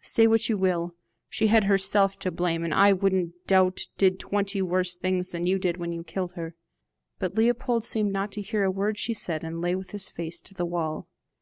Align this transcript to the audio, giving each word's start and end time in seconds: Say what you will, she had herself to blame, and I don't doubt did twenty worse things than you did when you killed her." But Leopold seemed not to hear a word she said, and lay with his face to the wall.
Say 0.00 0.26
what 0.26 0.48
you 0.48 0.56
will, 0.56 0.94
she 1.28 1.48
had 1.48 1.64
herself 1.64 2.18
to 2.20 2.30
blame, 2.30 2.64
and 2.64 2.72
I 2.72 2.94
don't 2.94 3.34
doubt 3.46 3.82
did 3.98 4.18
twenty 4.18 4.62
worse 4.62 4.96
things 4.96 5.32
than 5.32 5.44
you 5.46 5.58
did 5.58 5.76
when 5.76 5.92
you 5.92 6.02
killed 6.02 6.36
her." 6.36 6.54
But 7.18 7.34
Leopold 7.34 7.84
seemed 7.84 8.10
not 8.10 8.32
to 8.32 8.40
hear 8.40 8.64
a 8.64 8.70
word 8.70 8.96
she 8.96 9.12
said, 9.12 9.44
and 9.44 9.60
lay 9.60 9.74
with 9.76 9.90
his 9.90 10.08
face 10.08 10.40
to 10.40 10.54
the 10.54 10.64
wall. 10.64 11.06